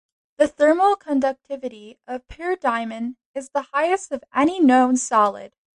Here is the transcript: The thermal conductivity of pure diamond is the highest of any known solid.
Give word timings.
The 0.37 0.47
thermal 0.47 0.95
conductivity 0.95 1.99
of 2.07 2.27
pure 2.27 2.55
diamond 2.55 3.17
is 3.35 3.49
the 3.49 3.67
highest 3.71 4.11
of 4.11 4.23
any 4.33 4.59
known 4.59 4.97
solid. 4.97 5.53